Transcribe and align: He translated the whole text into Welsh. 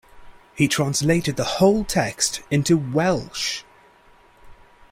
He 0.55 0.67
translated 0.67 1.35
the 1.35 1.43
whole 1.43 1.83
text 1.83 2.41
into 2.49 2.75
Welsh. 2.75 3.61